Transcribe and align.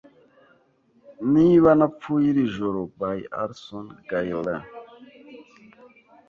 Niba 1.33 1.69
Napfuye 1.79 2.25
Iri 2.31 2.45
joro 2.55 2.79
by 2.99 3.19
Alison 3.41 3.85
Gaylin 4.09 4.61